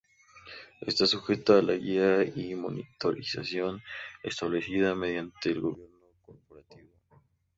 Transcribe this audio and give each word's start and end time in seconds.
Está 0.81 1.05
sujeta 1.05 1.59
a 1.59 1.61
la 1.61 1.75
guia 1.75 2.23
y 2.23 2.55
monitorización 2.55 3.83
establecida 4.23 4.95
mediante 4.95 5.51
el 5.51 5.61
gobierno 5.61 6.01
corporativo. 6.25 6.89